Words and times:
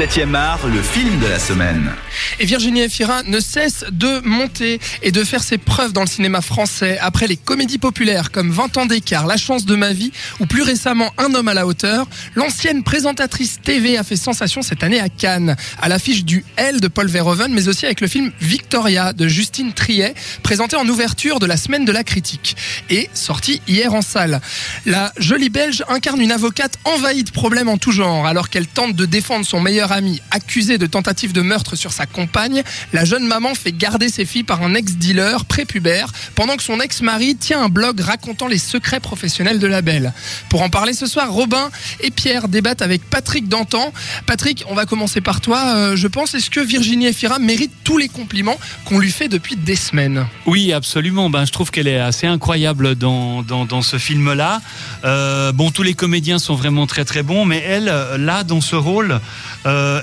7e 0.00 0.34
art, 0.34 0.66
le 0.66 0.80
film 0.80 1.18
de 1.18 1.26
la 1.26 1.38
semaine. 1.38 1.90
Et 2.38 2.46
Virginie 2.46 2.80
Efira 2.80 3.22
ne 3.24 3.38
cesse 3.38 3.84
de 3.92 4.20
monter 4.26 4.80
et 5.02 5.12
de 5.12 5.22
faire 5.24 5.42
ses 5.42 5.58
preuves 5.58 5.92
dans 5.92 6.00
le 6.00 6.06
cinéma 6.06 6.40
français 6.40 6.98
après 7.02 7.26
les 7.26 7.36
comédies 7.36 7.76
populaires 7.76 8.30
comme 8.30 8.50
20 8.50 8.78
ans 8.78 8.86
d'écart, 8.86 9.26
La 9.26 9.36
chance 9.36 9.66
de 9.66 9.74
ma 9.76 9.92
vie 9.92 10.10
ou 10.38 10.46
plus 10.46 10.62
récemment 10.62 11.12
Un 11.18 11.34
homme 11.34 11.48
à 11.48 11.54
la 11.54 11.66
hauteur. 11.66 12.06
L'ancienne 12.34 12.82
présentatrice 12.82 13.60
TV 13.62 13.98
a 13.98 14.02
fait 14.02 14.16
sensation 14.16 14.62
cette 14.62 14.82
année 14.82 15.00
à 15.00 15.10
Cannes, 15.10 15.54
à 15.82 15.90
l'affiche 15.90 16.24
du 16.24 16.46
L 16.56 16.80
de 16.80 16.88
Paul 16.88 17.08
Verhoeven, 17.08 17.52
mais 17.52 17.68
aussi 17.68 17.84
avec 17.84 18.00
le 18.00 18.08
film 18.08 18.32
Victoria 18.40 19.12
de 19.12 19.28
Justine 19.28 19.74
Triet, 19.74 20.14
présenté 20.42 20.76
en 20.76 20.88
ouverture 20.88 21.40
de 21.40 21.46
la 21.46 21.58
semaine 21.58 21.84
de 21.84 21.92
la 21.92 22.04
critique 22.04 22.56
et 22.88 23.10
sorti 23.12 23.60
hier 23.68 23.92
en 23.92 24.00
salle. 24.00 24.40
La 24.86 25.12
jolie 25.18 25.50
Belge 25.50 25.84
incarne 25.88 26.22
une 26.22 26.32
avocate 26.32 26.78
envahie 26.86 27.24
de 27.24 27.30
problèmes 27.30 27.68
en 27.68 27.76
tout 27.76 27.92
genre 27.92 28.26
alors 28.26 28.48
qu'elle 28.48 28.66
tente 28.66 28.96
de 28.96 29.04
défendre 29.04 29.44
son 29.44 29.60
meilleur 29.60 29.89
ami 29.92 30.20
accusé 30.30 30.78
de 30.78 30.86
tentative 30.86 31.32
de 31.32 31.42
meurtre 31.42 31.76
sur 31.76 31.92
sa 31.92 32.06
compagne. 32.06 32.62
La 32.92 33.04
jeune 33.04 33.26
maman 33.26 33.54
fait 33.54 33.72
garder 33.72 34.08
ses 34.08 34.24
filles 34.24 34.44
par 34.44 34.62
un 34.62 34.74
ex-dealer 34.74 35.44
prépubère 35.44 36.12
pendant 36.34 36.56
que 36.56 36.62
son 36.62 36.80
ex-mari 36.80 37.36
tient 37.36 37.62
un 37.62 37.68
blog 37.68 38.00
racontant 38.00 38.48
les 38.48 38.58
secrets 38.58 39.00
professionnels 39.00 39.58
de 39.58 39.66
la 39.66 39.82
belle. 39.82 40.12
Pour 40.48 40.62
en 40.62 40.68
parler 40.68 40.92
ce 40.92 41.06
soir, 41.06 41.32
Robin 41.32 41.70
et 42.00 42.10
Pierre 42.10 42.48
débattent 42.48 42.82
avec 42.82 43.02
Patrick 43.08 43.48
Dantan. 43.48 43.92
Patrick, 44.26 44.64
on 44.68 44.74
va 44.74 44.86
commencer 44.86 45.20
par 45.20 45.40
toi. 45.40 45.74
Euh, 45.76 45.96
je 45.96 46.06
pense, 46.06 46.34
est-ce 46.34 46.50
que 46.50 46.60
Virginie 46.60 47.06
Efira 47.06 47.38
mérite 47.38 47.72
tous 47.84 47.98
les 47.98 48.08
compliments 48.08 48.58
qu'on 48.84 48.98
lui 48.98 49.10
fait 49.10 49.28
depuis 49.28 49.56
des 49.56 49.76
semaines? 49.76 50.26
Oui, 50.46 50.72
absolument. 50.72 51.30
Ben, 51.30 51.44
je 51.44 51.52
trouve 51.52 51.70
qu'elle 51.70 51.88
est 51.88 51.98
assez 52.00 52.26
incroyable 52.26 52.94
dans, 52.94 53.42
dans, 53.42 53.82
ce 53.82 53.98
film-là. 53.98 54.60
Euh, 55.04 55.52
bon, 55.52 55.70
tous 55.70 55.82
les 55.82 55.94
comédiens 55.94 56.38
sont 56.38 56.54
vraiment 56.54 56.86
très 56.86 57.04
très 57.04 57.22
bons, 57.22 57.44
mais 57.44 57.62
elle, 57.66 57.88
euh, 57.88 58.18
là, 58.18 58.44
dans 58.44 58.60
ce 58.60 58.76
rôle, 58.76 59.20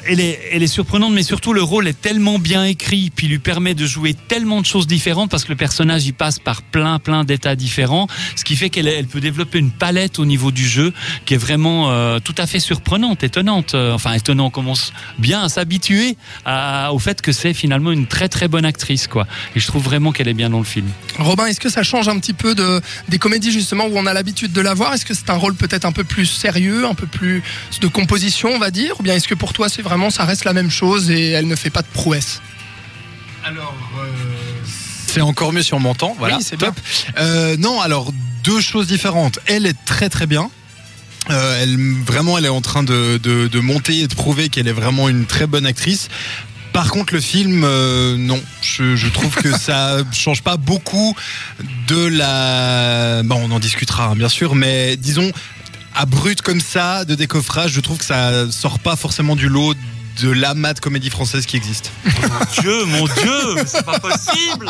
elle, 0.06 0.20
est, 0.20 0.40
elle 0.52 0.64
est 0.64 0.68
surprenante, 0.68 1.14
mais 1.14 1.24
surtout 1.24 1.54
le 1.54 1.64
rôle 1.64 1.88
est 1.88 2.00
tellement 2.00 2.40
bien 2.40 2.66
écrit, 2.66 3.12
puis 3.16 3.28
lui 3.28 3.40
permet 3.40 3.74
de 3.74 3.86
jouer 3.86 4.14
tellement 4.14 4.62
de 4.62 4.66
choses 4.66 4.88
différentes 4.88 5.32
parce 5.32 5.44
que 5.44 5.50
le 5.50 5.58
personnage 5.58 6.06
y 6.06 6.12
passe 6.12 6.40
par 6.40 6.62
plein 6.62 7.00
plein 7.00 7.24
d'états 7.24 7.56
différents, 7.56 8.08
ce 8.36 8.44
qui 8.44 8.56
fait 8.56 8.70
qu'elle 8.70 8.88
elle 8.88 9.08
peut 9.08 9.20
développer 9.20 9.60
une 9.60 9.72
palette 9.72 10.20
au 10.20 10.26
niveau 10.26 10.52
du 10.52 10.68
jeu 10.68 10.94
qui 11.26 11.34
est 11.34 11.38
vraiment 11.38 11.92
euh, 11.92 12.20
tout 12.20 12.36
à 12.38 12.48
fait 12.48 12.60
surprenante, 12.60 13.24
étonnante. 13.24 13.76
Euh, 13.76 13.94
enfin, 13.94 14.14
étonnant, 14.14 14.48
on 14.48 14.50
commence 14.50 14.94
bien 15.20 15.42
à 15.44 15.50
s'habituer 15.50 16.18
au 16.92 17.00
fait 17.00 17.22
que 17.22 17.32
c'est 17.32 17.54
finalement 17.54 17.92
une 17.92 18.08
très 18.08 18.30
très 18.30 18.48
bonne 18.48 18.66
actrice, 18.66 19.08
quoi. 19.08 19.28
Et 19.56 19.60
je 19.60 19.68
trouve 19.68 19.84
vraiment 19.84 20.12
qu'elle 20.12 20.28
est 20.28 20.34
bien 20.34 20.50
dans 20.50 20.60
le 20.60 20.66
film. 20.66 20.88
Robin, 21.20 21.46
est-ce 21.46 21.60
que 21.60 21.70
ça 21.70 21.84
change 21.84 22.08
un 22.08 22.20
petit 22.20 22.34
peu 22.34 22.56
de, 22.56 22.82
des 23.10 23.20
comédies 23.20 23.52
justement 23.52 23.86
où 23.86 23.92
on 23.96 24.06
a 24.06 24.14
l'habitude 24.14 24.52
de 24.52 24.62
la 24.62 24.74
voir? 24.74 24.94
Est-ce 24.94 25.06
que 25.06 25.14
c'est 25.14 25.30
un 25.30 25.36
rôle 25.36 25.56
peut-être 25.56 25.86
un 25.86 25.92
peu 25.92 26.04
plus 26.04 26.26
sérieux, 26.26 26.86
un 26.86 26.94
peu 26.94 27.08
plus 27.08 27.44
de 27.82 27.88
composition, 27.88 28.50
on 28.54 28.60
va 28.60 28.72
dire? 28.72 29.00
Ou 29.00 29.04
bien 29.04 29.16
est-ce 29.16 29.28
que 29.28 29.36
pour 29.36 29.54
toi, 29.58 29.70
c'est 29.70 29.82
vraiment, 29.82 30.12
ça 30.12 30.24
reste 30.24 30.46
la 30.46 30.54
même 30.54 30.70
chose 30.70 31.10
et 31.10 31.32
elle 31.32 31.48
ne 31.48 31.56
fait 31.56 31.72
pas 31.72 31.82
de 31.82 31.88
prouesse 31.88 32.42
Alors, 33.44 33.74
c'est 35.08 35.22
encore 35.22 35.52
mieux 35.52 35.64
si 35.64 35.74
on 35.74 35.80
m'entend. 35.80 36.16
Voilà, 36.20 36.38
Oui, 36.38 36.44
c'est 36.48 36.58
top. 36.58 36.76
Euh, 37.18 37.58
non, 37.58 37.82
alors 37.82 38.14
deux 38.44 38.62
choses 38.62 38.86
différentes. 38.86 39.40
Elle 39.48 39.66
est 39.66 39.76
très 39.84 40.10
très 40.10 40.28
bien. 40.28 40.52
Euh, 41.32 41.60
elle 41.60 41.76
vraiment, 42.06 42.38
elle 42.38 42.46
est 42.46 42.50
en 42.50 42.62
train 42.62 42.84
de, 42.84 43.18
de, 43.18 43.48
de 43.48 43.60
monter 43.60 44.02
et 44.02 44.08
de 44.08 44.14
prouver 44.14 44.50
qu'elle 44.50 44.68
est 44.68 44.80
vraiment 44.84 45.10
une 45.10 45.26
très 45.26 45.48
bonne 45.48 45.66
actrice. 45.66 46.10
Par 46.72 46.92
contre, 46.92 47.16
le 47.16 47.20
film, 47.20 47.64
euh, 47.64 48.16
non, 48.16 48.40
je, 48.62 48.96
je 48.96 49.08
trouve 49.08 49.34
que 49.34 49.58
ça 49.58 49.98
change 50.14 50.44
pas 50.44 50.58
beaucoup 50.58 51.16
de 51.88 52.06
la. 52.06 53.24
Bon, 53.24 53.42
on 53.44 53.52
en 53.52 53.60
discutera 53.60 54.10
hein, 54.10 54.16
bien 54.16 54.30
sûr, 54.30 54.54
mais 54.54 54.98
disons 54.98 55.32
à 55.98 56.06
brut 56.06 56.44
comme 56.44 56.62
ça 56.62 57.06
de 57.06 57.16
décoffrage, 57.16 57.72
je 57.72 57.82
trouve 57.82 57.98
que 57.98 58.06
ça 58.06 58.52
sort 58.52 58.78
pas 58.78 58.96
forcément 58.96 59.36
du 59.36 59.50
lot 59.50 59.74
de 60.22 60.30
l'amas 60.32 60.74
de 60.74 60.80
comédie 60.80 61.10
française 61.10 61.46
qui 61.46 61.58
existe. 61.58 61.92
Mon 62.06 62.62
Dieu, 62.62 62.86
mon 62.86 63.06
Dieu, 63.06 63.56
mais 63.56 63.64
c'est 63.66 63.86
pas 63.86 64.00
possible. 64.00 64.68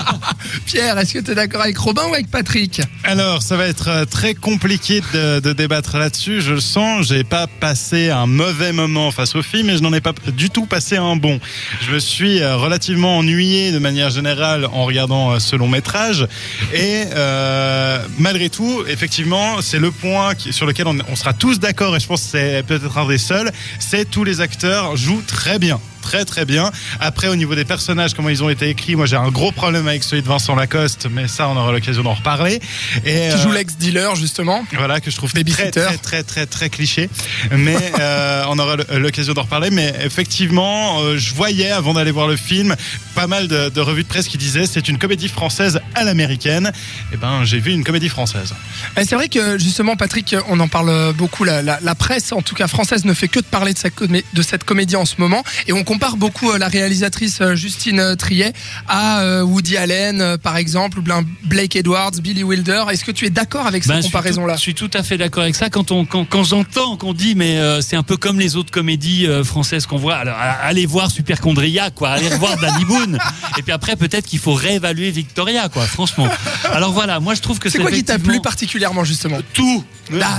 Pierre, 0.66 0.98
est-ce 0.98 1.14
que 1.14 1.18
tu 1.18 1.30
es 1.32 1.34
d'accord 1.34 1.62
avec 1.62 1.76
Robin 1.78 2.04
ou 2.08 2.14
avec 2.14 2.30
Patrick? 2.30 2.80
Alors, 3.04 3.42
ça 3.42 3.56
va 3.56 3.66
être 3.66 3.88
euh, 3.88 4.04
très 4.04 4.34
compliqué 4.34 5.00
de, 5.12 5.40
de 5.40 5.52
débattre 5.52 5.96
là-dessus. 5.96 6.40
Je 6.40 6.54
le 6.54 6.60
sens. 6.60 7.08
J'ai 7.08 7.24
pas 7.24 7.46
passé 7.46 8.10
un 8.10 8.26
mauvais 8.26 8.72
moment 8.72 9.10
face 9.10 9.34
au 9.34 9.42
film, 9.42 9.70
et 9.70 9.76
je 9.76 9.82
n'en 9.82 9.92
ai 9.92 10.00
pas 10.00 10.12
du 10.28 10.50
tout 10.50 10.66
passé 10.66 10.96
un 10.96 11.16
bon. 11.16 11.40
Je 11.80 11.92
me 11.92 11.98
suis 11.98 12.40
euh, 12.40 12.56
relativement 12.56 13.18
ennuyé 13.18 13.72
de 13.72 13.78
manière 13.78 14.10
générale 14.10 14.66
en 14.66 14.84
regardant 14.84 15.32
euh, 15.32 15.38
ce 15.38 15.56
long 15.56 15.68
métrage, 15.68 16.26
et 16.72 17.04
euh, 17.14 18.02
malgré 18.18 18.50
tout, 18.50 18.84
effectivement, 18.88 19.60
c'est 19.62 19.78
le 19.78 19.90
point 19.90 20.32
sur 20.50 20.66
lequel 20.66 20.86
on, 20.86 20.98
on 21.08 21.16
sera 21.16 21.32
tous 21.32 21.58
d'accord, 21.58 21.96
et 21.96 22.00
je 22.00 22.06
pense 22.06 22.22
que 22.22 22.28
c'est 22.32 22.62
peut-être 22.66 22.96
un 22.98 23.06
des 23.06 23.18
seuls. 23.18 23.50
C'est 23.78 24.10
tous 24.10 24.24
les 24.24 24.40
acteurs 24.40 24.77
jouent 24.94 25.22
très 25.26 25.58
bien. 25.58 25.80
Très 26.08 26.24
très 26.24 26.46
bien. 26.46 26.70
Après 27.00 27.28
au 27.28 27.36
niveau 27.36 27.54
des 27.54 27.66
personnages, 27.66 28.14
comment 28.14 28.30
ils 28.30 28.42
ont 28.42 28.48
été 28.48 28.70
écrits, 28.70 28.96
moi 28.96 29.04
j'ai 29.04 29.16
un 29.16 29.28
gros 29.28 29.52
problème 29.52 29.86
avec 29.86 30.02
celui 30.02 30.22
de 30.22 30.26
Vincent 30.26 30.54
Lacoste, 30.54 31.06
mais 31.10 31.28
ça 31.28 31.48
on 31.50 31.56
aura 31.56 31.70
l'occasion 31.70 32.02
d'en 32.02 32.14
reparler. 32.14 32.60
Et 33.04 33.12
Qui 33.12 33.18
euh, 33.18 33.42
joue 33.42 33.52
l'ex-dealer 33.52 34.16
justement 34.16 34.64
voilà 34.72 35.00
que 35.00 35.10
je 35.10 35.16
trouve 35.16 35.32
très 35.34 35.42
très 35.70 35.98
très 35.98 36.22
très 36.22 36.46
très 36.46 36.70
cliché 36.70 37.10
mais 37.50 37.76
euh, 38.00 38.44
on 38.48 38.58
aura 38.58 38.76
l'occasion 38.94 39.34
d'en 39.34 39.42
reparler 39.42 39.68
mais 39.70 39.92
effectivement 40.02 41.00
euh, 41.02 41.18
je 41.18 41.34
voyais 41.34 41.70
avant 41.70 41.92
d'aller 41.92 42.10
voir 42.10 42.26
le 42.26 42.36
film 42.36 42.74
pas 43.14 43.26
mal 43.26 43.46
de, 43.48 43.68
de 43.68 43.80
revues 43.82 44.02
de 44.04 44.08
presse 44.08 44.28
qui 44.28 44.38
disaient 44.38 44.64
c'est 44.66 44.88
une 44.88 44.96
comédie 44.98 45.28
française 45.28 45.80
à 45.94 46.04
l'américaine 46.04 46.72
et 47.12 47.18
ben 47.18 47.44
j'ai 47.44 47.58
vu 47.58 47.72
une 47.72 47.84
comédie 47.84 48.08
française 48.08 48.54
Eh, 48.96 49.04
C'est 49.04 49.14
vrai 49.16 49.28
que 49.28 49.58
justement, 49.58 49.96
Patrick, 49.96 50.34
on 50.48 50.58
en 50.60 50.68
parle 50.68 51.12
beaucoup. 51.14 51.44
La, 51.44 51.60
la- 51.62 51.78
la 51.82 51.94
presse, 51.94 52.32
en 52.32 52.42
tout 52.42 52.54
cas 52.54 52.68
française, 52.68 53.04
ne 53.04 53.12
fait 53.14 53.28
que 53.28 53.40
de 53.40 53.44
parler 53.44 53.72
de, 53.74 53.78
sa 53.78 53.88
de 53.90 54.42
cette 54.42 54.64
comédie 54.64 54.96
en 54.96 55.04
ce 55.04 55.14
moment. 55.18 55.42
Et 55.66 55.72
on 55.72 55.82
compare 55.98 56.16
beaucoup 56.16 56.52
euh, 56.52 56.58
la 56.58 56.68
réalisatrice 56.68 57.38
euh, 57.40 57.56
Justine 57.56 57.98
euh, 57.98 58.14
Triet 58.14 58.52
à 58.86 59.42
Woody 59.44 59.76
Allen, 59.76 60.38
par 60.38 60.56
exemple, 60.56 61.00
ou 61.00 61.02
bien 61.02 61.24
Blake 61.44 61.74
Edwards, 61.74 62.12
Billy 62.22 62.44
Wilder. 62.44 62.84
Est-ce 62.92 63.04
que 63.04 63.10
tu 63.10 63.26
es 63.26 63.30
d'accord 63.30 63.66
avec 63.66 63.84
Ben, 63.86 63.94
cette 63.94 64.04
suis 64.04 64.12
comparaison-là 64.12 64.52
tout- 64.54 64.58
Je 64.58 64.62
suis 64.62 64.74
tout 64.74 64.90
à 64.94 65.02
fait 65.02 65.18
d'accord 65.18 65.42
avec 65.42 65.56
ça. 65.56 65.70
Quand 65.70 65.90
on 65.90 66.04
quand, 66.04 66.24
quand 66.24 66.44
j'entends 66.44 66.96
qu'on 66.96 67.14
dit 67.14 67.34
mais 67.34 67.58
euh, 67.58 67.80
c'est 67.80 67.96
un 67.96 68.04
peu 68.04 68.16
comme 68.16 68.38
les 68.38 68.54
autres 68.54 68.70
comédies 68.70 69.26
euh, 69.26 69.42
françaises 69.42 69.86
qu'on 69.86 69.96
voit. 69.96 70.16
Alors 70.16 70.36
allez 70.62 70.86
voir 70.86 71.10
Superchondria 71.10 71.90
quoi, 71.90 72.10
allez 72.10 72.28
revoir 72.28 72.56
Danny 72.58 72.84
Boone. 72.84 73.18
Et 73.58 73.62
puis 73.62 73.72
après 73.72 73.96
peut-être 73.96 74.26
qu'il 74.26 74.38
faut 74.38 74.54
réévaluer 74.54 75.10
Victoria 75.10 75.68
quoi. 75.68 75.82
Franchement. 75.84 76.28
Alors 76.72 76.92
voilà, 76.92 77.18
moi 77.18 77.34
je 77.34 77.40
trouve 77.40 77.58
que 77.58 77.68
C'est 77.70 77.78
quoi 77.80 77.90
qui 77.90 78.04
t'a 78.04 78.18
plu 78.20 78.40
particulièrement, 78.40 79.02
justement? 79.02 79.38
Tout. 79.52 79.84
Ah, 80.22 80.38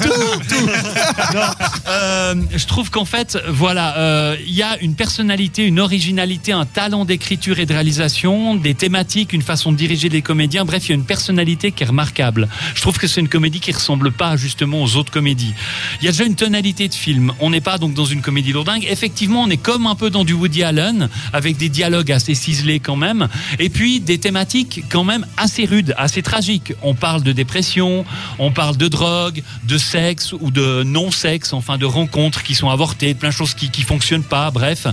Non, 1.34 1.42
euh, 1.88 2.36
je 2.56 2.66
trouve 2.66 2.90
qu'en 2.90 3.06
fait, 3.06 3.38
voilà, 3.50 4.36
il 4.46 4.54
y 4.54 4.64
a 4.64 4.78
une 4.82 4.96
personnalité, 4.96 5.39
une 5.40 5.80
originalité, 5.80 6.52
un 6.52 6.66
talent 6.66 7.06
d'écriture 7.06 7.60
et 7.60 7.66
de 7.66 7.72
réalisation, 7.72 8.56
des 8.56 8.74
thématiques, 8.74 9.32
une 9.32 9.42
façon 9.42 9.72
de 9.72 9.78
diriger 9.78 10.10
les 10.10 10.22
comédiens. 10.22 10.66
Bref, 10.66 10.88
il 10.88 10.90
y 10.90 10.92
a 10.92 10.96
une 10.96 11.06
personnalité 11.06 11.72
qui 11.72 11.84
est 11.84 11.88
remarquable. 11.88 12.50
Je 12.76 12.82
trouve 12.82 12.98
que 12.98 13.08
c'est 13.08 13.22
une 13.22 13.30
comédie 13.30 13.62
qui 13.62 13.72
ressemble 13.72 14.12
pas 14.12 14.36
justement 14.36 14.84
aux 14.84 14.98
autres 14.98 15.12
comédies. 15.12 15.54
Il 16.02 16.06
y 16.06 16.08
a 16.10 16.12
déjà 16.12 16.26
une 16.26 16.36
tonalité 16.36 16.90
de 16.90 16.94
film. 16.94 17.32
On 17.40 17.52
n'est 17.52 17.62
pas 17.62 17.78
donc 17.78 17.94
dans 17.94 18.04
une 18.06 18.22
comédie 18.22 18.52
lourdingue. 18.52 18.86
Effectivement, 18.90 19.44
on 19.44 19.50
est 19.50 19.58
comme 19.58 19.88
un 19.88 19.96
peu 19.96 20.10
dans 20.10 20.26
du 20.26 20.34
Woody 20.34 20.62
Allen, 20.62 21.08
avec 21.32 21.56
des 21.56 21.70
dialogues 21.70 22.12
assez 22.12 22.36
ciselés 22.36 22.82
quand 22.82 22.98
même, 22.98 23.30
et 23.60 23.70
puis 23.70 24.02
des 24.02 24.18
thématiques 24.18 24.84
quand 24.90 25.06
même 25.06 25.26
assez 25.38 25.64
rudes, 25.64 25.96
assez 25.98 26.22
tragiques. 26.22 26.74
On 26.82 26.96
parle 26.96 27.24
de 27.24 27.32
dépression, 27.32 28.04
on 28.40 28.52
parle 28.52 28.76
de 28.76 28.90
drogue, 28.90 29.42
de 29.64 29.78
sexe 29.78 30.34
ou 30.34 30.52
de 30.52 30.84
non-sexe, 30.84 31.54
enfin 31.54 31.78
de 31.78 31.86
rencontres 31.86 32.44
qui 32.44 32.56
sont 32.56 32.70
avortées, 32.70 33.14
plein 33.14 33.30
de 33.30 33.34
choses 33.34 33.54
qui 33.54 33.70
qui 33.70 33.84
fonctionnent 33.84 34.24
pas, 34.24 34.52
bref. 34.52 34.88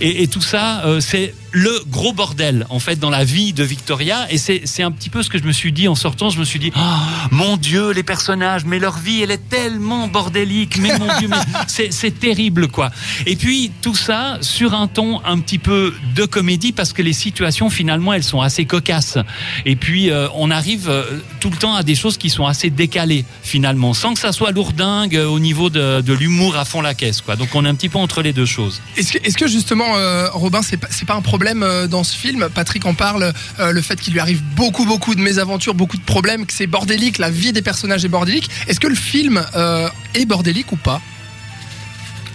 Et, 0.00 0.22
et 0.22 0.28
tout 0.28 0.40
ça, 0.40 0.84
euh, 0.84 1.00
c'est 1.00 1.34
le 1.52 1.82
gros 1.88 2.12
bordel 2.12 2.66
en 2.70 2.78
fait 2.78 2.96
dans 2.96 3.10
la 3.10 3.24
vie 3.24 3.52
de 3.52 3.62
Victoria. 3.62 4.26
Et 4.30 4.38
c'est 4.38 4.62
c'est 4.64 4.82
un 4.82 4.90
petit 4.90 5.10
peu 5.10 5.22
ce 5.22 5.28
que 5.28 5.38
je 5.38 5.44
me 5.44 5.52
suis 5.52 5.72
dit 5.72 5.88
en 5.88 5.94
sortant. 5.94 6.30
Je 6.30 6.38
me 6.38 6.44
suis 6.44 6.58
dit, 6.58 6.72
oh, 6.76 6.80
mon 7.30 7.56
Dieu, 7.56 7.90
les 7.92 8.02
personnages, 8.02 8.64
mais 8.64 8.78
leur 8.78 8.98
vie, 8.98 9.22
elle 9.22 9.30
est 9.30 9.48
tellement 9.48 10.08
bordélique. 10.08 10.78
Mais 10.78 10.98
mon 10.98 11.08
Dieu, 11.18 11.28
c'est 11.66 11.92
c'est 11.92 12.18
terrible 12.18 12.68
quoi. 12.68 12.90
Et 13.26 13.36
puis 13.36 13.70
tout 13.82 13.94
ça 13.94 14.38
sur 14.40 14.74
un 14.74 14.86
ton 14.86 15.24
un 15.24 15.38
petit 15.40 15.58
peu 15.58 15.94
de 16.14 16.24
comédie 16.24 16.72
parce 16.72 16.92
que 16.92 17.02
les 17.02 17.12
situations 17.12 17.70
finalement 17.70 18.12
elles 18.12 18.24
sont 18.24 18.40
assez 18.40 18.64
cocasses. 18.64 19.18
Et 19.66 19.76
puis 19.76 20.10
euh, 20.10 20.28
on 20.34 20.50
arrive 20.50 20.88
euh, 20.88 21.04
tout 21.40 21.50
le 21.50 21.56
temps 21.56 21.74
à 21.74 21.82
des 21.82 21.94
choses 21.94 22.16
qui 22.16 22.30
sont 22.30 22.46
assez 22.46 22.70
décalées 22.70 23.24
finalement, 23.42 23.94
sans 23.94 24.14
que 24.14 24.20
ça 24.20 24.32
soit 24.32 24.52
lourdingue 24.52 25.16
au 25.16 25.38
niveau 25.38 25.70
de, 25.70 26.00
de 26.00 26.12
l'humour 26.12 26.56
à 26.56 26.64
fond 26.64 26.80
la 26.80 26.94
caisse 26.94 27.20
quoi. 27.20 27.36
Donc 27.36 27.54
on 27.54 27.64
est 27.64 27.68
un 27.68 27.74
petit 27.74 27.88
peu 27.88 27.98
entre 27.98 28.22
les 28.22 28.32
deux 28.32 28.46
choses. 28.46 28.80
Est-ce 28.96 29.12
que, 29.12 29.18
est-ce 29.26 29.36
que 29.36 29.46
justement, 29.46 29.71
euh, 29.80 30.28
Robin, 30.32 30.60
c'est 30.62 30.76
pas, 30.76 30.88
pas 31.06 31.14
un 31.14 31.22
problème 31.22 31.62
euh, 31.62 31.86
dans 31.86 32.04
ce 32.04 32.16
film 32.16 32.48
Patrick 32.54 32.84
en 32.86 32.94
parle, 32.94 33.32
euh, 33.58 33.72
le 33.72 33.82
fait 33.82 34.00
qu'il 34.00 34.12
lui 34.12 34.20
arrive 34.20 34.42
beaucoup, 34.54 34.84
beaucoup 34.84 35.14
de 35.14 35.20
mésaventures, 35.20 35.74
beaucoup 35.74 35.96
de 35.96 36.02
problèmes, 36.02 36.46
que 36.46 36.52
c'est 36.52 36.66
bordélique, 36.66 37.18
la 37.18 37.30
vie 37.30 37.52
des 37.52 37.62
personnages 37.62 38.04
est 38.04 38.08
bordélique. 38.08 38.50
Est-ce 38.68 38.80
que 38.80 38.86
le 38.86 38.94
film 38.94 39.44
est 40.14 40.26
bordélique 40.26 40.72
ou 40.72 40.76
pas? 40.76 41.00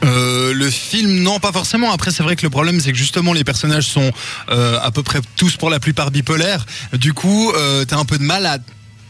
Le 0.03 0.69
film, 0.69 1.21
non, 1.21 1.39
pas 1.39 1.51
forcément. 1.51 1.91
Après, 1.91 2.11
c'est 2.11 2.23
vrai 2.23 2.35
que 2.35 2.43
le 2.43 2.49
problème, 2.49 2.79
c'est 2.79 2.91
que 2.91 2.97
justement, 2.97 3.33
les 3.33 3.43
personnages 3.43 3.87
sont 3.87 4.11
à 4.47 4.89
peu 4.91 5.03
près 5.03 5.19
tous 5.35 5.57
pour 5.57 5.69
la 5.69 5.79
plupart 5.79 6.11
bipolaires. 6.11 6.65
Du 6.93 7.13
coup, 7.13 7.51
t'as 7.87 7.97
un 7.97 8.05
peu 8.05 8.17
de 8.17 8.23
mal 8.23 8.45
à 8.45 8.57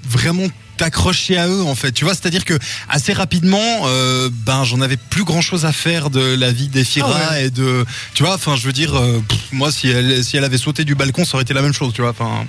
vraiment 0.03 0.47
t'accrocher 0.77 1.37
à 1.37 1.47
eux 1.47 1.63
en 1.63 1.75
fait. 1.75 1.91
Tu 1.91 2.05
vois, 2.05 2.13
c'est-à-dire 2.13 2.45
que 2.45 2.53
assez 2.89 3.13
rapidement, 3.13 3.81
euh, 3.85 4.29
ben 4.31 4.63
j'en 4.63 4.81
avais 4.81 4.97
plus 4.97 5.23
grand 5.23 5.41
chose 5.41 5.65
à 5.65 5.71
faire 5.71 6.09
de 6.09 6.35
la 6.35 6.51
vie 6.51 6.67
d'Efira 6.67 7.19
Ah 7.29 7.41
et 7.41 7.49
de, 7.49 7.85
tu 8.13 8.23
vois, 8.23 8.35
enfin 8.35 8.55
je 8.55 8.65
veux 8.65 8.73
dire, 8.73 8.95
euh, 8.95 9.21
pff, 9.27 9.39
moi 9.51 9.71
si 9.71 9.89
elle 9.89 10.23
si 10.23 10.37
elle 10.37 10.43
avait 10.43 10.57
sauté 10.57 10.85
du 10.85 10.95
balcon, 10.95 11.25
ça 11.25 11.35
aurait 11.35 11.43
été 11.43 11.53
la 11.53 11.61
même 11.61 11.73
chose, 11.73 11.93
tu 11.93 12.01
vois. 12.01 12.11
Enfin, 12.11 12.45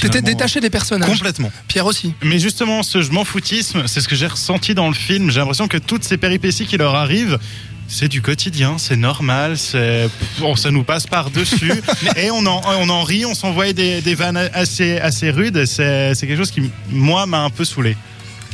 T'étais 0.00 0.20
détaché 0.22 0.60
des 0.60 0.68
personnages. 0.70 1.08
complètement. 1.08 1.50
Pierre 1.68 1.86
aussi. 1.86 2.12
Mais 2.22 2.38
justement, 2.38 2.82
ce 2.82 3.00
je 3.02 3.10
m'en 3.12 3.24
foutisme, 3.24 3.86
c'est 3.86 4.00
ce 4.00 4.08
que 4.08 4.16
j'ai 4.16 4.26
ressenti 4.26 4.74
dans 4.74 4.88
le 4.88 4.94
film. 4.94 5.30
J'ai 5.30 5.38
l'impression 5.38 5.68
que 5.68 5.78
toutes 5.78 6.04
ces 6.04 6.18
péripéties 6.18 6.66
qui 6.66 6.76
leur 6.76 6.94
arrivent, 6.94 7.38
c'est 7.88 8.08
du 8.08 8.22
quotidien, 8.22 8.78
c'est 8.78 8.96
normal, 8.96 9.56
c'est 9.56 10.08
bon, 10.38 10.56
ça 10.56 10.70
nous 10.70 10.84
passe 10.84 11.06
par 11.06 11.30
dessus 11.30 11.82
et 12.16 12.30
on 12.30 12.44
en 12.46 12.60
on 12.80 12.88
en 12.88 13.02
rit, 13.02 13.24
on 13.26 13.34
s'envoie 13.34 13.72
des, 13.72 14.00
des 14.00 14.14
vannes 14.14 14.36
assez 14.52 14.98
assez 14.98 15.30
rudes. 15.30 15.64
c'est 15.66 16.14
quelque 16.20 16.36
chose 16.36 16.50
qui 16.50 16.70
moi 16.90 17.26
m'a 17.26 17.42
un 17.42 17.50
peu 17.50 17.64
saoulé. 17.64 17.96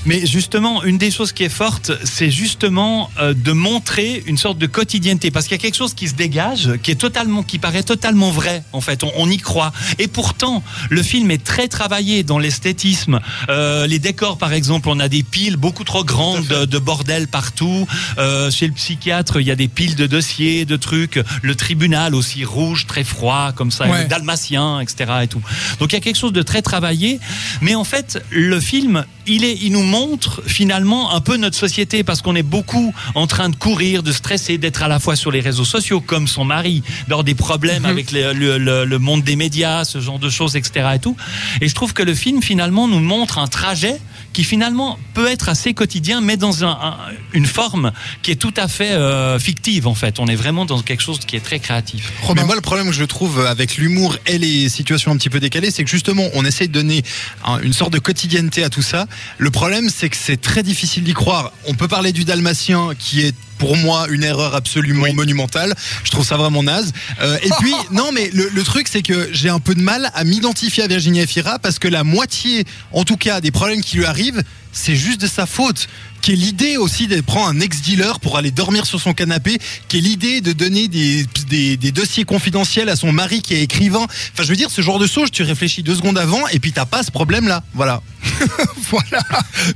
Mais 0.05 0.27
justement, 0.27 0.83
une 0.83 0.99
des 0.99 1.11
choses 1.11 1.33
qui 1.33 1.45
est 1.45 1.49
forte, 1.49 1.93
c'est 2.05 2.31
justement 2.31 3.11
euh, 3.21 3.35
de 3.35 3.53
montrer 3.53 4.23
une 4.27 4.37
sorte 4.37 4.59
de 4.59 4.67
quotidienneté, 4.67 5.31
parce 5.31 5.47
qu'il 5.47 5.57
y 5.57 5.61
a 5.61 5.63
quelque 5.63 5.77
chose 5.77 5.95
qui 5.95 6.09
se 6.09 6.15
dégage, 6.15 6.71
qui 6.83 6.91
est 6.91 6.97
totalement, 6.97 7.43
qui 7.43 7.59
paraît 7.59 7.85
totalement 7.85 8.31
vrai. 8.31 8.65
En 8.73 8.81
fait, 8.81 9.05
on, 9.05 9.13
on 9.17 9.31
y 9.31 9.39
croit. 9.39 9.73
Et 9.99 10.09
pourtant, 10.09 10.63
le 10.91 11.03
film 11.03 11.31
est 11.31 11.43
très 11.45 11.69
travaillé 11.69 12.25
dans 12.25 12.39
l'esthétisme. 12.39 13.21
Euh, 13.49 13.87
les 13.87 13.99
décors, 13.99 14.39
par 14.39 14.53
exemple, 14.53 14.89
on 14.89 14.99
a 14.99 15.09
des 15.09 15.23
piles 15.23 15.57
beaucoup 15.57 15.85
trop 15.85 16.05
grandes 16.05 16.47
de, 16.47 16.65
de 16.65 16.79
bordel 16.79 17.29
partout. 17.29 17.87
Euh, 18.19 18.51
chez 18.51 18.67
le 18.67 18.73
psychiatre, 18.73 19.41
il 19.41 19.47
y 19.47 19.51
a 19.51 19.57
des 19.57 19.69
piles 19.69 19.95
de 19.95 20.07
dossiers, 20.07 20.65
de 20.65 20.77
trucs. 20.77 21.21
Le 21.43 21.55
tribunal 21.55 22.15
aussi 22.15 22.45
rouge, 22.45 22.87
très 22.87 23.05
froid, 23.05 23.53
comme 23.53 23.71
ça. 23.71 23.87
Ouais. 23.87 24.03
Le 24.03 24.09
dalmatien, 24.09 24.81
etc. 24.81 25.13
Et 25.23 25.29
tout. 25.29 25.43
Donc 25.79 25.93
il 25.93 25.95
y 25.95 25.99
a 25.99 26.01
quelque 26.01 26.19
chose 26.19 26.33
de 26.33 26.43
très 26.43 26.63
travaillé. 26.63 27.21
Mais 27.61 27.75
en 27.77 27.85
fait, 27.85 28.23
le 28.31 28.59
film, 28.59 29.05
il 29.27 29.45
est, 29.45 29.59
il 29.63 29.73
nous 29.73 29.83
montre 29.97 30.43
finalement 30.47 31.13
un 31.15 31.21
peu 31.21 31.37
notre 31.37 31.57
société 31.59 32.03
parce 32.03 32.23
qu'on 32.23 32.35
est 32.35 32.43
beaucoup 32.57 32.95
en 33.15 33.27
train 33.27 33.51
de 33.51 33.57
courir, 33.57 34.03
de 34.03 34.11
stresser, 34.13 34.57
d'être 34.57 34.83
à 34.83 34.89
la 34.89 34.99
fois 34.99 35.17
sur 35.17 35.31
les 35.31 35.41
réseaux 35.41 35.67
sociaux 35.67 36.01
comme 36.01 36.27
son 36.29 36.45
mari, 36.47 36.83
d'avoir 37.09 37.25
des 37.25 37.35
problèmes 37.35 37.83
Mhm. 37.83 37.89
avec 37.91 38.11
le, 38.13 38.33
le- 38.33 38.57
le- 38.59 38.85
le 38.87 38.99
monde 38.99 39.23
des 39.23 39.37
médias, 39.37 39.85
ce 39.85 40.01
genre 40.01 40.19
de 40.19 40.31
choses, 40.31 40.57
etc. 40.57 40.71
Et 40.95 40.99
tout. 40.99 41.17
Et 41.61 41.69
je 41.69 41.75
trouve 41.75 41.93
que 41.93 42.03
le 42.03 42.15
film 42.15 42.43
finalement 42.43 42.89
nous 42.89 43.01
montre 43.01 43.39
un 43.39 43.49
trajet 43.49 43.97
qui 44.33 44.45
finalement 44.45 44.99
peut 45.13 45.29
être 45.29 45.51
assez 45.51 45.75
quotidien, 45.75 46.23
mais 46.23 46.39
dans 46.39 46.65
un- 46.65 46.71
un- 46.71 46.97
une 47.35 47.45
forme 47.45 47.93
qui 48.23 48.31
est 48.31 48.37
tout 48.37 48.55
à 48.57 48.67
fait 48.67 48.93
euh, 48.93 49.39
fictive 49.39 49.87
en 49.87 49.95
fait. 49.95 50.19
On 50.21 50.27
est 50.27 50.37
vraiment 50.37 50.65
dans 50.65 50.81
quelque 50.81 51.03
chose 51.03 51.19
qui 51.27 51.37
est 51.37 51.41
très 51.45 51.59
créatif. 51.59 52.11
Robin. 52.23 52.41
Mais 52.41 52.47
moi, 52.47 52.55
le 52.55 52.63
problème 52.63 52.87
que 52.89 52.95
je 52.95 53.05
trouve 53.05 53.45
avec 53.45 53.77
l'humour 53.77 54.17
et 54.27 54.39
les 54.39 54.71
situations 54.71 55.11
un 55.13 55.19
petit 55.19 55.29
peu 55.29 55.39
décalées, 55.41 55.71
c'est 55.71 55.85
que 55.85 55.91
justement, 55.91 56.25
on 56.35 56.47
essaye 56.47 56.69
de 56.69 56.73
donner 56.73 57.03
un- 57.45 57.61
une 57.61 57.75
sorte 57.75 57.93
de 57.93 57.99
quotidienneté 57.99 58.65
à 58.65 58.71
tout 58.71 58.81
ça. 58.81 59.07
Le 59.39 59.51
problème, 59.51 59.82
c'est 59.89 60.09
que 60.09 60.17
c'est 60.17 60.41
très 60.41 60.63
difficile 60.63 61.05
d'y 61.05 61.15
croire. 61.15 61.53
On 61.67 61.75
peut 61.75 61.89
parler 61.89 62.13
du 62.13 62.25
dalmatien 62.25 62.91
qui 62.99 63.21
est 63.21 63.35
pour 63.59 63.77
moi 63.77 64.07
une 64.11 64.25
erreur 64.25 64.55
absolument 64.55 65.07
monumentale. 65.15 65.75
Je 66.03 66.11
trouve 66.11 66.27
ça 66.27 66.37
vraiment 66.37 66.63
naze. 66.63 66.93
Euh, 67.21 67.39
et 67.43 67.51
puis, 67.61 67.73
non, 67.93 68.11
mais 68.13 68.31
le, 68.33 68.49
le 68.49 68.63
truc, 68.65 68.89
c'est 68.89 69.03
que 69.03 69.29
j'ai 69.33 69.49
un 69.49 69.61
peu 69.61 69.75
de 69.75 69.83
mal 69.83 70.11
à 70.15 70.25
m'identifier 70.25 70.83
à 70.83 70.87
Virginie 70.89 71.21
Efira 71.21 71.59
parce 71.61 71.79
que 71.79 71.87
la 71.89 72.03
moitié, 72.03 72.65
en 72.93 73.05
tout 73.05 73.17
cas, 73.17 73.41
des 73.41 73.53
problèmes 73.53 73.83
qui 73.83 73.99
lui 73.99 74.05
arrivent, 74.05 74.43
c'est 74.73 74.97
juste 74.97 75.21
de 75.21 75.27
sa 75.27 75.47
faute. 75.47 75.89
Qui 76.23 76.33
est 76.33 76.37
l'idée 76.37 76.77
aussi 76.77 77.09
de 77.09 77.21
prendre 77.21 77.49
un 77.49 77.61
ex-dealer 77.61 78.21
pour 78.21 78.39
aller 78.39 78.51
dormir 78.51 78.87
sur 78.87 79.01
son 79.01 79.13
canapé, 79.13 79.59
qui 79.89 79.99
est 79.99 80.01
l'idée 80.01 80.41
de 80.41 80.53
donner 80.53 80.89
des, 80.89 81.27
des, 81.49 81.77
des 81.77 81.93
dossiers 81.93 82.25
confidentiels 82.25 82.89
à 82.89 82.97
son 82.97 83.13
mari 83.13 83.43
qui 83.43 83.55
est 83.55 83.63
écrivain. 83.63 84.05
Enfin, 84.05 84.43
je 84.43 84.49
veux 84.49 84.57
dire, 84.57 84.71
ce 84.71 84.83
genre 84.83 84.99
de 84.99 85.07
sauge, 85.07 85.31
tu 85.33 85.43
réfléchis 85.43 85.83
deux 85.83 85.97
secondes 85.97 86.19
avant 86.19 86.47
et 86.49 86.61
puis 86.61 86.73
t'as 86.73 86.87
pas 86.87 87.03
ce 87.03 87.11
problème-là. 87.11 87.63
Voilà. 87.75 88.03
Voilà. 88.91 89.23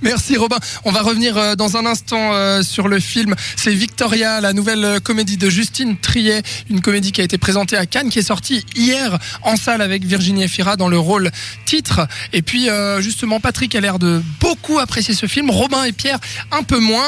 Merci 0.03 0.37
Robin. 0.37 0.59
On 0.85 0.93
va 0.93 1.03
revenir 1.03 1.37
euh, 1.37 1.55
dans 1.55 1.77
un 1.77 1.87
instant 1.87 2.35
euh, 2.35 2.63
sur 2.63 2.89
le 2.89 3.01
film. 3.01 3.35
C'est 3.57 3.73
Victoria, 3.73 4.41
la 4.41 4.53
nouvelle 4.53 4.85
euh, 4.85 5.01
comédie 5.01 5.37
de 5.37 5.49
Justine 5.49 5.97
Triet, 5.97 6.43
une 6.69 6.81
comédie 6.81 7.13
qui 7.13 7.21
a 7.21 7.25
été 7.25 7.39
présentée 7.39 7.77
à 7.77 7.87
Cannes, 7.87 8.11
qui 8.11 8.19
est 8.19 8.23
sortie 8.23 8.65
hier 8.75 9.19
en 9.43 9.57
salle 9.57 9.81
avec 9.81 10.05
Virginie 10.05 10.45
Efira 10.45 10.77
dans 10.77 10.89
le 10.89 10.99
rôle 10.99 11.31
titre. 11.65 12.07
Et 12.33 12.43
puis 12.43 12.69
justement, 12.99 13.41
Patrick 13.41 13.75
a 13.75 13.81
l'air 13.81 13.99
de 13.99 14.23
beaucoup 14.41 14.79
apprécier 14.79 15.15
ce 15.15 15.27
film. 15.27 15.51
Robin 15.51 15.85
et 15.85 15.93
Pierre 15.93 16.19
un 16.51 16.63
peu 16.63 16.79
moins. 16.79 17.05